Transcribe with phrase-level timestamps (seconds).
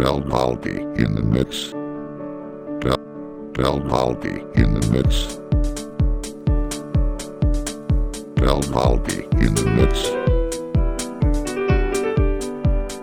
[0.00, 1.72] Del Baldi in the mix.
[2.80, 2.96] Del,
[3.52, 5.36] Del Baldi in the mix.
[8.36, 10.08] Del Baldi in the mix.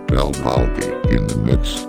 [0.07, 1.86] Del Baldi in the mix.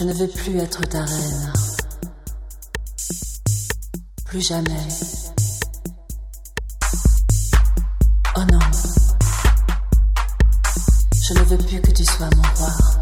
[0.00, 1.52] Je ne veux plus être ta reine.
[4.24, 4.88] Plus jamais.
[8.34, 8.60] Oh non.
[11.22, 12.99] Je ne veux plus que tu sois mon roi.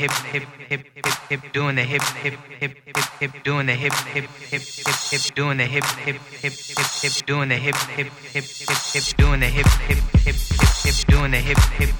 [0.00, 3.92] hip hip hip hip hip doing the hip hip hip hip hip doing the hip
[3.92, 8.06] hip hip hip hip doing the hip hip hip hip hip doing the hip hip
[8.32, 8.44] hip
[8.94, 11.99] hip doing the hip hip hip hip hip doing the hip hip